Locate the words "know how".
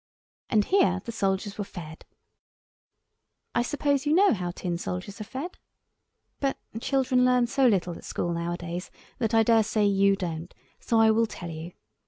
4.15-4.49